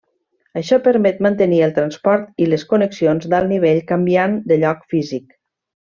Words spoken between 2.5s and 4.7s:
les connexions d'alt nivell canviant de